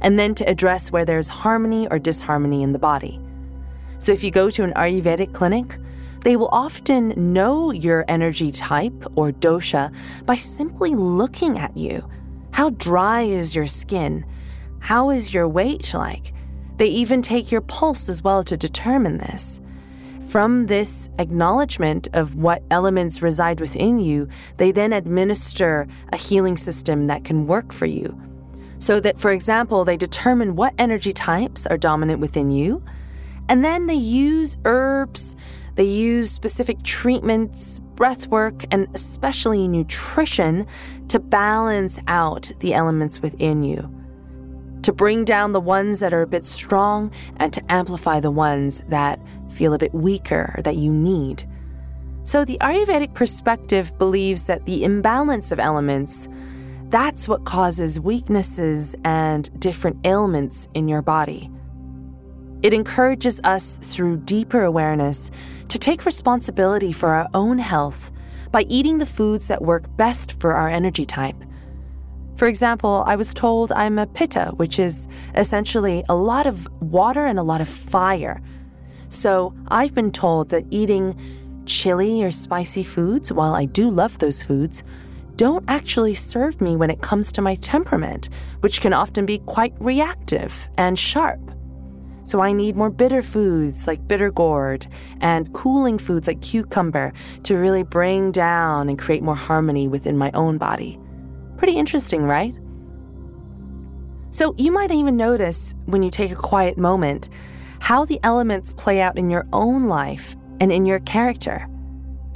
And 0.00 0.18
then 0.18 0.34
to 0.36 0.48
address 0.48 0.90
where 0.90 1.04
there's 1.04 1.28
harmony 1.28 1.86
or 1.88 1.98
disharmony 1.98 2.62
in 2.62 2.72
the 2.72 2.78
body. 2.78 3.20
So, 4.00 4.12
if 4.12 4.24
you 4.24 4.30
go 4.30 4.50
to 4.50 4.64
an 4.64 4.72
Ayurvedic 4.72 5.34
clinic, 5.34 5.78
they 6.22 6.36
will 6.36 6.48
often 6.52 7.14
know 7.16 7.70
your 7.70 8.04
energy 8.08 8.50
type 8.50 9.04
or 9.14 9.30
dosha 9.30 9.94
by 10.24 10.36
simply 10.36 10.94
looking 10.94 11.58
at 11.58 11.76
you. 11.76 12.08
How 12.52 12.70
dry 12.70 13.22
is 13.22 13.54
your 13.54 13.66
skin? 13.66 14.24
How 14.80 15.10
is 15.10 15.32
your 15.32 15.46
weight 15.46 15.92
like? 15.92 16.32
They 16.78 16.88
even 16.88 17.20
take 17.20 17.52
your 17.52 17.60
pulse 17.60 18.08
as 18.08 18.24
well 18.24 18.42
to 18.44 18.56
determine 18.56 19.18
this. 19.18 19.60
From 20.26 20.66
this 20.66 21.10
acknowledgement 21.18 22.08
of 22.14 22.36
what 22.36 22.62
elements 22.70 23.20
reside 23.20 23.60
within 23.60 23.98
you, 23.98 24.28
they 24.56 24.72
then 24.72 24.94
administer 24.94 25.86
a 26.12 26.16
healing 26.16 26.56
system 26.56 27.06
that 27.08 27.24
can 27.24 27.46
work 27.46 27.70
for 27.70 27.84
you. 27.84 28.18
So 28.78 28.98
that, 29.00 29.20
for 29.20 29.30
example, 29.30 29.84
they 29.84 29.98
determine 29.98 30.56
what 30.56 30.72
energy 30.78 31.12
types 31.12 31.66
are 31.66 31.76
dominant 31.76 32.20
within 32.20 32.50
you, 32.50 32.82
and 33.50 33.64
then 33.64 33.86
they 33.88 33.94
use 33.94 34.56
herbs, 34.64 35.36
they 35.74 35.84
use 35.84 36.30
specific 36.30 36.82
treatments, 36.84 37.80
breath 37.96 38.28
work, 38.28 38.64
and 38.70 38.88
especially 38.94 39.68
nutrition 39.68 40.66
to 41.08 41.18
balance 41.18 41.98
out 42.06 42.50
the 42.60 42.72
elements 42.72 43.20
within 43.20 43.62
you 43.62 43.94
to 44.82 44.92
bring 44.92 45.26
down 45.26 45.52
the 45.52 45.60
ones 45.60 46.00
that 46.00 46.14
are 46.14 46.22
a 46.22 46.26
bit 46.26 46.42
strong 46.44 47.12
and 47.36 47.52
to 47.52 47.62
amplify 47.70 48.18
the 48.18 48.30
ones 48.30 48.80
that 48.88 49.20
feel 49.50 49.74
a 49.74 49.78
bit 49.78 49.92
weaker 49.92 50.58
that 50.64 50.76
you 50.76 50.90
need. 50.90 51.46
So 52.24 52.46
the 52.46 52.56
Ayurvedic 52.62 53.12
perspective 53.12 53.96
believes 53.98 54.44
that 54.44 54.64
the 54.64 54.84
imbalance 54.84 55.52
of 55.52 55.58
elements 55.58 56.28
that's 56.88 57.28
what 57.28 57.44
causes 57.44 58.00
weaknesses 58.00 58.96
and 59.04 59.48
different 59.60 60.04
ailments 60.04 60.66
in 60.74 60.88
your 60.88 61.02
body. 61.02 61.48
It 62.62 62.72
encourages 62.72 63.40
us 63.44 63.78
through 63.78 64.18
deeper 64.18 64.64
awareness 64.64 65.30
to 65.68 65.78
take 65.78 66.06
responsibility 66.06 66.92
for 66.92 67.10
our 67.10 67.28
own 67.34 67.58
health 67.58 68.10
by 68.52 68.62
eating 68.68 68.98
the 68.98 69.06
foods 69.06 69.48
that 69.48 69.62
work 69.62 69.84
best 69.96 70.40
for 70.40 70.54
our 70.54 70.68
energy 70.68 71.06
type 71.06 71.36
for 72.40 72.46
example, 72.46 73.04
I 73.06 73.16
was 73.16 73.34
told 73.34 73.70
I'm 73.70 73.98
a 73.98 74.06
pitta, 74.06 74.52
which 74.56 74.78
is 74.78 75.06
essentially 75.34 76.02
a 76.08 76.14
lot 76.14 76.46
of 76.46 76.66
water 76.80 77.26
and 77.26 77.38
a 77.38 77.42
lot 77.42 77.60
of 77.60 77.68
fire. 77.68 78.40
So 79.10 79.52
I've 79.68 79.94
been 79.94 80.10
told 80.10 80.48
that 80.48 80.64
eating 80.70 81.20
chili 81.66 82.24
or 82.24 82.30
spicy 82.30 82.82
foods, 82.82 83.30
while 83.30 83.54
I 83.54 83.66
do 83.66 83.90
love 83.90 84.20
those 84.20 84.42
foods, 84.42 84.82
don't 85.36 85.66
actually 85.68 86.14
serve 86.14 86.62
me 86.62 86.76
when 86.76 86.88
it 86.88 87.02
comes 87.02 87.30
to 87.32 87.42
my 87.42 87.56
temperament, 87.56 88.30
which 88.60 88.80
can 88.80 88.94
often 88.94 89.26
be 89.26 89.40
quite 89.40 89.74
reactive 89.78 90.70
and 90.78 90.98
sharp. 90.98 91.59
So 92.30 92.40
I 92.40 92.52
need 92.52 92.76
more 92.76 92.90
bitter 92.90 93.22
foods 93.22 93.88
like 93.88 94.06
bitter 94.06 94.30
gourd 94.30 94.86
and 95.20 95.52
cooling 95.52 95.98
foods 95.98 96.28
like 96.28 96.40
cucumber 96.40 97.12
to 97.42 97.56
really 97.56 97.82
bring 97.82 98.30
down 98.30 98.88
and 98.88 98.96
create 98.96 99.24
more 99.24 99.34
harmony 99.34 99.88
within 99.88 100.16
my 100.16 100.30
own 100.32 100.56
body. 100.56 100.96
Pretty 101.56 101.76
interesting, 101.76 102.22
right? 102.22 102.54
So, 104.30 104.54
you 104.56 104.70
might 104.70 104.92
even 104.92 105.16
notice 105.16 105.74
when 105.86 106.04
you 106.04 106.10
take 106.12 106.30
a 106.30 106.36
quiet 106.36 106.78
moment 106.78 107.30
how 107.80 108.04
the 108.04 108.20
elements 108.22 108.72
play 108.74 109.00
out 109.00 109.18
in 109.18 109.28
your 109.28 109.48
own 109.52 109.88
life 109.88 110.36
and 110.60 110.70
in 110.70 110.86
your 110.86 111.00
character. 111.00 111.66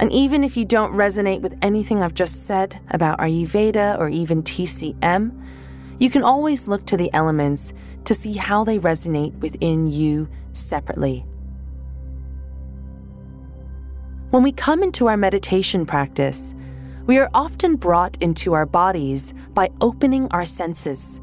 And 0.01 0.11
even 0.11 0.43
if 0.43 0.57
you 0.57 0.65
don't 0.65 0.91
resonate 0.91 1.39
with 1.39 1.57
anything 1.61 2.03
I've 2.03 2.13
just 2.13 2.45
said 2.45 2.81
about 2.91 3.19
Ayurveda 3.19 3.97
or 3.97 4.09
even 4.09 4.43
TCM, 4.43 5.41
you 5.99 6.09
can 6.09 6.21
always 6.21 6.67
look 6.67 6.85
to 6.87 6.97
the 6.97 7.13
elements 7.13 7.71
to 8.05 8.13
see 8.13 8.33
how 8.33 8.63
they 8.63 8.79
resonate 8.79 9.37
within 9.39 9.87
you 9.87 10.29
separately. 10.53 11.25
When 14.31 14.43
we 14.43 14.51
come 14.51 14.83
into 14.83 15.07
our 15.07 15.17
meditation 15.17 15.85
practice, 15.85 16.53
we 17.05 17.17
are 17.19 17.29
often 17.33 17.75
brought 17.75 18.17
into 18.21 18.53
our 18.53 18.65
bodies 18.65 19.33
by 19.53 19.69
opening 19.81 20.27
our 20.31 20.45
senses. 20.45 21.21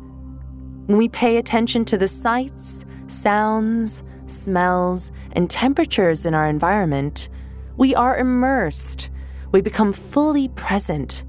When 0.87 0.97
we 0.97 1.09
pay 1.09 1.37
attention 1.37 1.85
to 1.87 1.99
the 1.99 2.09
sights, 2.09 2.85
sounds, 3.09 4.03
smells, 4.27 5.11
and 5.33 5.51
temperatures 5.51 6.25
in 6.25 6.35
our 6.35 6.47
environment, 6.47 7.29
we 7.77 7.95
are 7.95 8.17
immersed. 8.17 9.11
We 9.51 9.61
become 9.61 9.93
fully 9.93 10.49
present. 10.49 11.25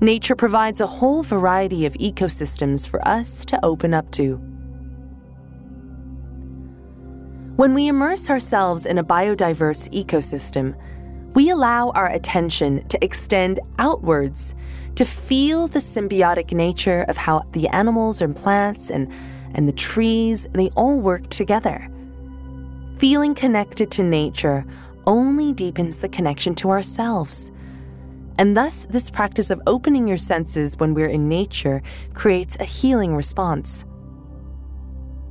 Nature 0.00 0.34
provides 0.34 0.80
a 0.80 0.86
whole 0.86 1.22
variety 1.22 1.86
of 1.86 1.94
ecosystems 1.94 2.86
for 2.86 3.06
us 3.06 3.44
to 3.44 3.64
open 3.64 3.94
up 3.94 4.10
to. 4.10 4.36
When 7.56 7.72
we 7.72 7.86
immerse 7.86 8.28
ourselves 8.28 8.84
in 8.84 8.98
a 8.98 9.04
biodiverse 9.04 9.88
ecosystem, 9.94 10.74
we 11.34 11.50
allow 11.50 11.90
our 11.90 12.10
attention 12.10 12.86
to 12.88 13.02
extend 13.04 13.60
outwards 13.78 14.54
to 14.96 15.04
feel 15.04 15.68
the 15.68 15.78
symbiotic 15.78 16.52
nature 16.52 17.02
of 17.08 17.16
how 17.16 17.42
the 17.52 17.68
animals 17.68 18.20
and 18.20 18.34
plants 18.34 18.90
and, 18.90 19.12
and 19.54 19.68
the 19.68 19.72
trees, 19.72 20.48
they 20.52 20.70
all 20.70 21.00
work 21.00 21.28
together. 21.28 21.88
Feeling 22.98 23.34
connected 23.34 23.90
to 23.92 24.02
nature 24.02 24.64
only 25.06 25.52
deepens 25.52 26.00
the 26.00 26.08
connection 26.08 26.54
to 26.56 26.70
ourselves. 26.70 27.50
And 28.38 28.56
thus, 28.56 28.86
this 28.90 29.10
practice 29.10 29.50
of 29.50 29.62
opening 29.66 30.08
your 30.08 30.16
senses 30.16 30.76
when 30.78 30.94
we're 30.94 31.08
in 31.08 31.28
nature 31.28 31.82
creates 32.14 32.56
a 32.58 32.64
healing 32.64 33.14
response. 33.14 33.84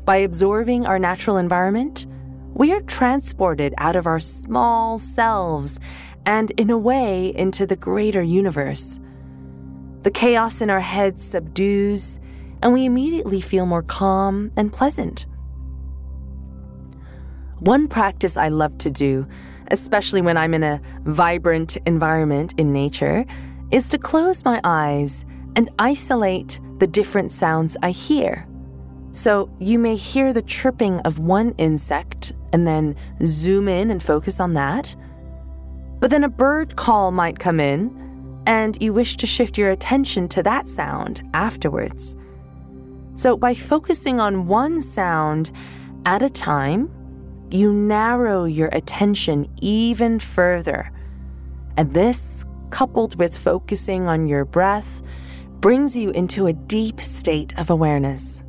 By 0.05 0.17
absorbing 0.17 0.85
our 0.85 0.99
natural 0.99 1.37
environment, 1.37 2.07
we 2.53 2.71
are 2.71 2.81
transported 2.81 3.73
out 3.77 3.95
of 3.95 4.05
our 4.05 4.19
small 4.19 4.99
selves 4.99 5.79
and, 6.25 6.51
in 6.51 6.69
a 6.69 6.77
way, 6.77 7.33
into 7.35 7.65
the 7.65 7.75
greater 7.75 8.21
universe. 8.21 8.99
The 10.03 10.11
chaos 10.11 10.61
in 10.61 10.69
our 10.69 10.79
heads 10.79 11.23
subdues, 11.23 12.19
and 12.61 12.73
we 12.73 12.85
immediately 12.85 13.41
feel 13.41 13.65
more 13.65 13.83
calm 13.83 14.51
and 14.55 14.71
pleasant. 14.71 15.25
One 17.59 17.87
practice 17.87 18.37
I 18.37 18.49
love 18.49 18.77
to 18.79 18.91
do, 18.91 19.27
especially 19.73 20.21
when 20.21 20.37
I'm 20.37 20.53
in 20.53 20.63
a 20.63 20.79
vibrant 21.01 21.77
environment 21.87 22.53
in 22.57 22.71
nature, 22.71 23.25
is 23.71 23.89
to 23.89 23.97
close 23.97 24.45
my 24.45 24.61
eyes 24.63 25.25
and 25.55 25.69
isolate 25.79 26.61
the 26.77 26.87
different 26.87 27.31
sounds 27.31 27.75
I 27.81 27.89
hear. 27.89 28.47
So 29.11 29.49
you 29.59 29.79
may 29.79 29.95
hear 29.95 30.31
the 30.31 30.43
chirping 30.43 30.99
of 31.01 31.19
one 31.19 31.55
insect 31.57 32.33
and 32.53 32.67
then 32.67 32.95
zoom 33.25 33.67
in 33.67 33.89
and 33.89 34.01
focus 34.01 34.39
on 34.39 34.53
that. 34.53 34.95
But 35.99 36.11
then 36.11 36.23
a 36.23 36.29
bird 36.29 36.75
call 36.75 37.11
might 37.11 37.39
come 37.39 37.59
in, 37.59 37.99
and 38.45 38.79
you 38.79 38.93
wish 38.93 39.17
to 39.17 39.27
shift 39.27 39.57
your 39.57 39.71
attention 39.71 40.27
to 40.29 40.43
that 40.43 40.67
sound 40.67 41.27
afterwards. 41.33 42.15
So 43.15 43.37
by 43.37 43.55
focusing 43.55 44.19
on 44.19 44.47
one 44.47 44.81
sound 44.81 45.51
at 46.05 46.21
a 46.21 46.29
time, 46.29 46.91
you 47.53 47.71
narrow 47.71 48.45
your 48.45 48.69
attention 48.69 49.47
even 49.61 50.17
further. 50.17 50.91
And 51.77 51.93
this, 51.93 52.45
coupled 52.71 53.15
with 53.19 53.37
focusing 53.37 54.07
on 54.07 54.27
your 54.27 54.43
breath, 54.43 55.03
brings 55.59 55.95
you 55.95 56.09
into 56.09 56.47
a 56.47 56.53
deep 56.53 56.99
state 56.99 57.53
of 57.59 57.69
awareness. 57.69 58.43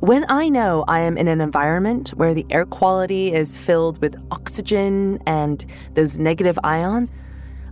When 0.00 0.26
I 0.28 0.50
know 0.50 0.84
I 0.86 1.00
am 1.00 1.16
in 1.16 1.28
an 1.28 1.40
environment 1.40 2.10
where 2.10 2.34
the 2.34 2.44
air 2.50 2.66
quality 2.66 3.32
is 3.32 3.56
filled 3.56 3.98
with 4.02 4.14
oxygen 4.30 5.18
and 5.26 5.64
those 5.94 6.18
negative 6.18 6.58
ions, 6.62 7.10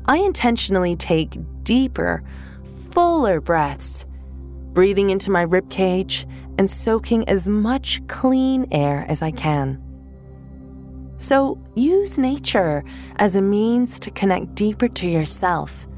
I 0.06 0.16
intentionally 0.16 0.96
take 0.96 1.36
deeper, 1.62 2.22
fuller 2.92 3.42
breaths, 3.42 4.06
breathing 4.72 5.10
into 5.10 5.30
my 5.30 5.42
rib 5.42 5.68
cage 5.68 6.26
and 6.60 6.70
soaking 6.70 7.26
as 7.26 7.48
much 7.48 8.06
clean 8.06 8.66
air 8.70 9.06
as 9.08 9.22
I 9.22 9.30
can. 9.30 9.82
So 11.16 11.58
use 11.74 12.18
nature 12.18 12.84
as 13.16 13.34
a 13.34 13.40
means 13.40 13.98
to 14.00 14.10
connect 14.10 14.56
deeper 14.56 14.86
to 14.86 15.08
yourself. 15.08 15.88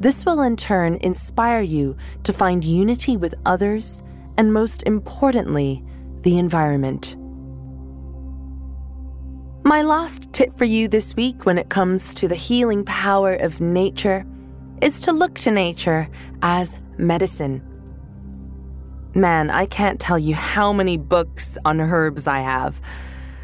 This 0.00 0.26
will 0.26 0.40
in 0.40 0.56
turn 0.56 0.96
inspire 1.02 1.60
you 1.60 1.96
to 2.24 2.32
find 2.32 2.64
unity 2.64 3.16
with 3.16 3.36
others 3.46 4.02
and 4.36 4.52
most 4.52 4.82
importantly, 4.82 5.84
the 6.22 6.36
environment. 6.36 7.14
My 9.62 9.82
last 9.82 10.32
tip 10.32 10.58
for 10.58 10.64
you 10.64 10.88
this 10.88 11.14
week 11.14 11.46
when 11.46 11.58
it 11.58 11.68
comes 11.68 12.12
to 12.14 12.26
the 12.26 12.34
healing 12.34 12.84
power 12.84 13.34
of 13.34 13.60
nature 13.60 14.26
is 14.82 15.00
to 15.02 15.12
look 15.12 15.36
to 15.36 15.52
nature 15.52 16.08
as 16.42 16.76
medicine. 16.98 17.62
Man, 19.16 19.48
I 19.48 19.64
can't 19.64 19.98
tell 19.98 20.18
you 20.18 20.34
how 20.34 20.74
many 20.74 20.98
books 20.98 21.56
on 21.64 21.80
herbs 21.80 22.26
I 22.26 22.40
have. 22.40 22.78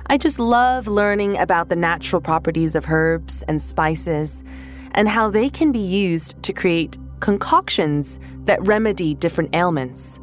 I 0.06 0.18
just 0.18 0.38
love 0.38 0.86
learning 0.86 1.38
about 1.38 1.70
the 1.70 1.76
natural 1.76 2.20
properties 2.20 2.74
of 2.74 2.90
herbs 2.90 3.42
and 3.48 3.58
spices 3.58 4.44
and 4.90 5.08
how 5.08 5.30
they 5.30 5.48
can 5.48 5.72
be 5.72 5.78
used 5.78 6.34
to 6.42 6.52
create 6.52 6.98
concoctions 7.20 8.20
that 8.44 8.60
remedy 8.66 9.14
different 9.14 9.56
ailments. 9.56 10.20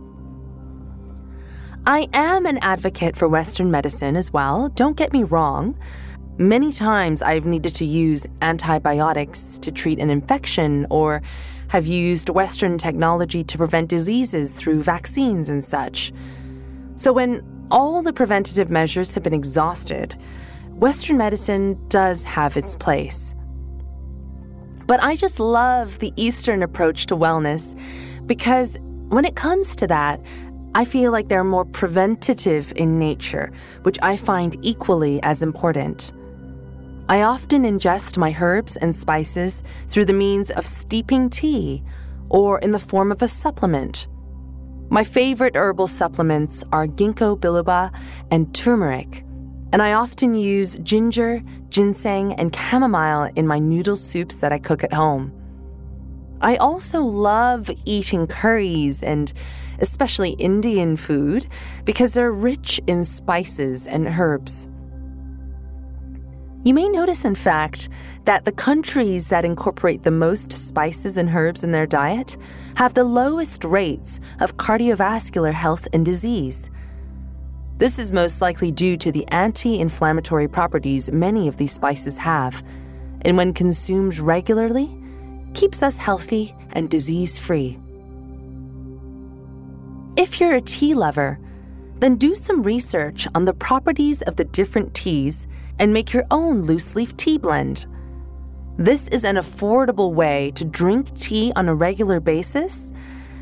I 1.88 2.08
am 2.13 2.46
an 2.46 2.60
advocate 2.60 3.18
for 3.18 3.27
Western 3.27 3.72
medicine 3.72 4.15
as 4.15 4.32
well, 4.32 4.70
don't 4.70 4.98
get 4.98 5.12
me 5.13 5.24
wrong. 5.24 5.75
Many 6.38 6.72
times 6.72 7.24
I've 7.24 7.48
needed 7.48 7.74
to 7.74 7.86
use 7.86 8.27
antibiotics 8.44 9.58
to 9.58 9.72
treat 9.72 9.98
an 9.98 10.12
infection 10.12 10.86
or 10.91 11.24
have 11.69 11.88
used 11.88 12.29
Western 12.29 12.77
technology 12.77 13.43
to 13.43 13.58
prevent 13.58 13.89
diseases 13.89 14.51
through 14.51 14.82
vaccines 14.84 15.49
and 15.49 15.63
such. 15.63 16.12
So 16.95 17.13
when 17.13 17.43
all 17.71 18.01
the 18.01 18.12
preventative 18.12 18.69
measures 18.69 19.13
have 19.13 19.23
been 19.23 19.34
exhausted, 19.34 20.17
Western 20.69 21.17
medicine 21.17 21.79
does 21.88 22.23
have 22.23 22.58
its 22.58 22.75
place. 22.75 23.34
But 24.88 25.03
I 25.03 25.15
just 25.15 25.39
love 25.39 25.99
the 25.99 26.12
Eastern 26.15 26.63
approach 26.63 27.05
to 27.08 27.15
wellness 27.15 27.79
because 28.25 28.77
when 29.10 29.23
it 29.23 29.36
comes 29.36 29.75
to 29.75 29.88
that, 29.88 30.19
I 30.73 30.86
feel 30.86 31.12
like 31.12 31.29
they're 31.29 31.43
more 31.43 31.65
preventative 31.65 32.73
in 32.75 32.97
nature, 32.97 33.51
which 33.84 33.97
I 34.01 34.17
find 34.17 34.58
equally 34.62 35.21
as 35.23 35.43
important. 35.43 36.13
I 37.10 37.24
often 37.24 37.63
ingest 37.63 38.17
my 38.19 38.36
herbs 38.39 38.78
and 38.78 38.95
spices 38.95 39.63
through 39.88 40.06
the 40.06 40.13
means 40.13 40.52
of 40.52 40.67
steeping 40.67 41.28
tea 41.32 41.84
or 42.30 42.60
in 42.60 42.72
the 42.72 42.78
form 42.78 43.12
of 43.12 43.24
a 43.24 43.28
supplement. 43.28 44.08
My 44.91 45.04
favorite 45.04 45.56
herbal 45.56 45.88
supplements 45.88 46.63
are 46.72 46.86
ginkgo 46.86 47.36
biloba 47.36 47.91
and 48.30 48.54
turmeric, 48.54 49.26
and 49.74 49.82
I 49.82 49.93
often 49.93 50.36
use 50.36 50.78
ginger, 50.84 51.41
ginseng, 51.69 52.36
and 52.36 52.56
chamomile 52.56 53.32
in 53.36 53.48
my 53.48 53.58
noodle 53.58 53.95
soups 53.95 54.36
that 54.41 54.54
I 54.54 54.60
cook 54.60 54.84
at 54.84 54.93
home. 54.93 55.34
I 56.41 56.58
also 56.58 57.02
love 57.02 57.72
eating 57.86 58.28
curries 58.28 59.02
and 59.02 59.34
especially 59.80 60.34
Indian 60.34 60.95
food, 60.95 61.48
because 61.86 62.13
they're 62.13 62.32
rich 62.32 62.80
in 62.86 63.04
spices 63.04 63.88
and 63.88 64.06
herbs. 64.06 64.67
You 66.62 66.74
may 66.74 66.89
notice, 66.89 67.24
in 67.24 67.36
fact, 67.36 67.88
that 68.26 68.43
the 68.43 68.52
countries 68.52 69.30
that 69.30 69.45
incorporate 69.45 70.04
the 70.04 70.12
most 70.12 70.52
spices 70.52 71.15
and 71.15 71.30
herbs 71.30 71.63
in 71.63 71.72
their 71.72 71.86
diet 71.86 72.36
have 72.76 72.93
the 72.93 73.06
lowest 73.06 73.63
rates 73.63 74.19
of 74.41 74.58
cardiovascular 74.58 75.54
health 75.54 75.88
and 75.93 76.04
disease. 76.04 76.69
This 77.78 77.98
is 77.98 78.12
most 78.12 78.41
likely 78.41 78.72
due 78.72 78.98
to 78.98 79.10
the 79.10 79.26
anti 79.30 79.80
inflammatory 79.80 80.50
properties 80.50 81.10
many 81.13 81.48
of 81.48 81.56
these 81.56 81.72
spices 81.72 82.17
have, 82.17 82.62
and 83.22 83.38
when 83.38 83.54
consumed 83.54 84.19
regularly, 84.19 84.93
keeps 85.54 85.82
us 85.82 85.95
healthy 85.95 86.54
and 86.74 86.89
disease 86.89 87.38
free. 87.38 87.80
If 90.17 90.41
you're 90.41 90.56
a 90.56 90.62
tea 90.62 90.93
lover, 90.93 91.39
then 91.99 92.15
do 92.15 92.33
some 92.33 92.63
research 92.63 93.27
on 93.35 93.45
the 93.45 93.53
properties 93.53 94.21
of 94.23 94.35
the 94.35 94.45
different 94.45 94.93
teas 94.93 95.47
and 95.79 95.93
make 95.93 96.13
your 96.13 96.25
own 96.31 96.62
loose 96.62 96.95
leaf 96.95 97.15
tea 97.17 97.38
blend. 97.38 97.85
This 98.77 99.09
is 99.09 99.25
an 99.25 99.35
affordable 99.35 100.13
way 100.13 100.51
to 100.55 100.63
drink 100.63 101.13
tea 101.13 101.51
on 101.55 101.67
a 101.67 101.75
regular 101.75 102.19
basis 102.19 102.93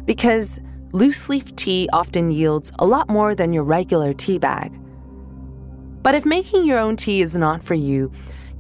because 0.06 0.60
loose 0.94 1.30
leaf 1.30 1.56
tea 1.56 1.88
often 1.94 2.32
yields 2.32 2.72
a 2.80 2.86
lot 2.86 3.10
more 3.10 3.36
than 3.36 3.54
your 3.54 3.64
regular 3.64 4.14
tea 4.14 4.40
bag. 4.40 4.74
But 6.02 6.16
if 6.16 6.26
making 6.26 6.66
your 6.66 6.80
own 6.80 6.96
tea 6.96 7.22
is 7.22 7.36
not 7.36 7.64
for 7.64 7.76
you, 7.76 8.12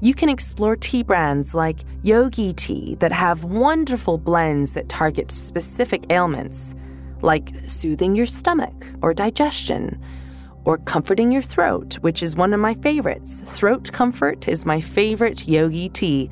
you 0.02 0.14
can 0.14 0.30
explore 0.30 0.76
tea 0.76 1.02
brands 1.02 1.56
like 1.56 1.80
Yogi 2.04 2.54
Tea 2.54 2.96
that 3.00 3.12
have 3.12 3.44
wonderful 3.44 4.20
blends 4.20 4.74
that 4.74 4.88
target 4.88 5.32
specific 5.32 6.06
ailments 6.12 6.76
like 7.22 7.54
soothing 7.66 8.16
your 8.16 8.26
stomach 8.26 8.86
or 9.02 9.14
digestion, 9.14 10.02
or 10.66 10.78
comforting 10.80 11.32
your 11.32 11.42
throat, 11.42 11.96
which 12.02 12.22
is 12.22 12.36
one 12.36 12.54
of 12.54 12.60
my 12.60 12.74
favorites. 12.76 13.42
Throat 13.42 13.92
comfort 13.94 14.48
is 14.48 14.66
my 14.66 14.82
favorite 14.82 15.48
yogi 15.48 15.88
tea. 15.88 16.30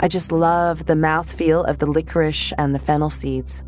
I 0.00 0.08
just 0.08 0.30
love 0.30 0.86
the 0.86 0.94
mouthfeel 0.94 1.68
of 1.68 1.78
the 1.78 1.86
licorice 1.86 2.52
and 2.56 2.74
the 2.74 2.78
fennel 2.78 3.10
seeds. 3.10 3.62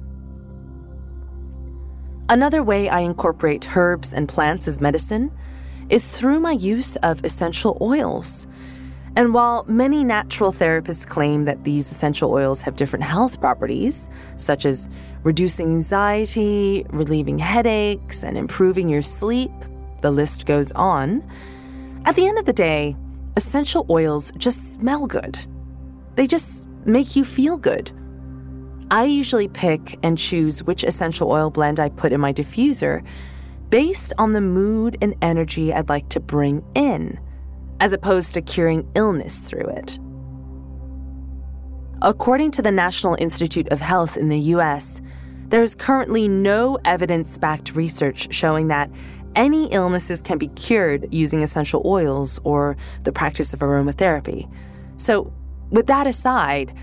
Another 2.29 2.63
way 2.63 2.89
I 2.89 3.01
incorporate 3.01 3.77
herbs 3.77 4.13
and 4.13 4.29
plants 4.29 4.67
as 4.67 4.81
medicine 4.81 5.31
is 5.89 6.07
through 6.07 6.41
my 6.41 6.53
use 6.53 6.97
of 6.97 7.25
essential 7.25 7.79
oils. 7.81 8.47
And 9.15 9.33
while 9.33 9.65
many 9.67 10.05
natural 10.05 10.53
therapists 10.53 11.07
claim 11.07 11.47
that 11.47 11.65
these 11.65 11.91
essential 11.91 12.33
oils 12.33 12.61
have 12.63 12.77
different 12.77 13.05
health 13.05 13.41
properties, 13.41 14.09
such 14.37 14.67
as 14.67 14.89
reducing 15.27 15.67
anxiety, 15.67 16.87
relieving 16.91 17.37
headaches, 17.37 18.23
and 18.23 18.39
improving 18.39 18.89
your 18.89 19.03
sleep, 19.03 19.51
the 20.01 20.11
list 20.11 20.47
goes 20.47 20.71
on, 20.73 21.21
at 22.05 22.15
the 22.15 22.29
end 22.29 22.39
of 22.39 22.45
the 22.45 22.53
day, 22.53 22.95
essential 23.35 23.85
oils 23.91 24.31
just 24.37 24.75
smell 24.75 25.05
good. 25.05 25.37
They 26.15 26.29
just 26.29 26.69
make 26.85 27.17
you 27.17 27.25
feel 27.25 27.59
good. 27.59 27.91
I 28.93 29.07
usually 29.07 29.49
pick 29.49 29.99
and 30.05 30.17
choose 30.17 30.63
which 30.63 30.85
essential 30.85 31.33
oil 31.33 31.51
blend 31.51 31.81
I 31.81 31.89
put 31.89 32.13
in 32.13 32.21
my 32.21 32.33
diffuser 32.33 33.05
based 33.69 34.13
on 34.19 34.33
the 34.33 34.41
mood 34.41 34.97
and 35.03 35.17
energy 35.23 35.75
I'd 35.75 35.89
like 35.89 36.09
to 36.11 36.21
bring 36.21 36.65
in 36.77 37.19
as 37.81 37.93
opposed 37.93 38.33
to 38.35 38.43
curing 38.43 38.89
illness 38.95 39.41
through 39.41 39.67
it. 39.71 39.99
According 42.03 42.53
to 42.53 42.63
the 42.63 42.71
National 42.71 43.17
Institute 43.19 43.69
of 43.73 43.81
Health 43.81 44.17
in 44.17 44.29
the 44.29 44.39
US, 44.55 45.01
there 45.49 45.63
is 45.63 45.75
currently 45.75 46.29
no 46.29 46.79
evidence 46.85 47.39
backed 47.39 47.75
research 47.75 48.33
showing 48.35 48.69
that 48.69 48.91
any 49.37 49.67
illnesses 49.67 50.21
can 50.21 50.39
be 50.39 50.49
cured 50.49 51.13
using 51.13 51.43
essential 51.43 51.83
oils 51.85 52.41
or 52.43 52.77
the 53.05 53.13
practice 53.13 53.53
of 53.53 53.61
aromatherapy. 53.61 54.51
So, 54.97 55.33
with 55.71 55.87
that 55.89 56.07
aside, 56.07 56.75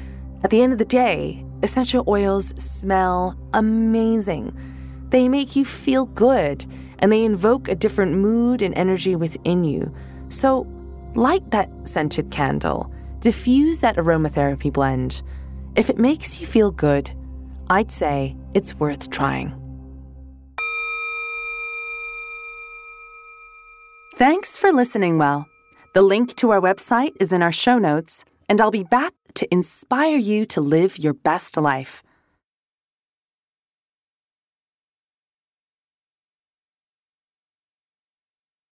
at 0.43 0.49
the 0.49 0.61
end 0.61 0.71
of 0.71 0.79
the 0.79 0.85
day, 0.85 1.43
essential 1.63 2.03
oils 2.07 2.53
smell 2.57 3.37
amazing. 3.53 4.55
They 5.09 5.27
make 5.27 5.55
you 5.55 5.65
feel 5.65 6.05
good 6.05 6.65
and 6.99 7.11
they 7.11 7.25
invoke 7.25 7.67
a 7.67 7.75
different 7.75 8.13
mood 8.13 8.61
and 8.61 8.73
energy 8.77 9.15
within 9.15 9.63
you. 9.63 9.93
So, 10.29 10.67
light 11.15 11.49
that 11.51 11.69
scented 11.87 12.29
candle, 12.29 12.93
diffuse 13.19 13.79
that 13.79 13.97
aromatherapy 13.97 14.71
blend. 14.71 15.21
If 15.75 15.89
it 15.89 15.97
makes 15.97 16.39
you 16.39 16.45
feel 16.45 16.71
good, 16.71 17.11
I'd 17.69 17.91
say 17.91 18.35
it's 18.53 18.75
worth 18.75 19.09
trying. 19.09 19.59
Thanks 24.17 24.57
for 24.57 24.71
listening 24.71 25.17
well. 25.17 25.47
The 25.93 26.01
link 26.01 26.35
to 26.35 26.51
our 26.51 26.61
website 26.61 27.13
is 27.19 27.33
in 27.33 27.41
our 27.41 27.51
show 27.51 27.77
notes, 27.77 28.25
and 28.47 28.61
I'll 28.61 28.71
be 28.71 28.83
back 28.83 29.13
to 29.35 29.51
inspire 29.51 30.17
you 30.17 30.45
to 30.47 30.61
live 30.61 30.99
your 30.99 31.13
best 31.13 31.57
life. 31.57 32.03